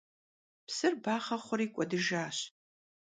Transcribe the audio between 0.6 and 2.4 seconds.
Psır baxhe xhuri k'uedıjjaş.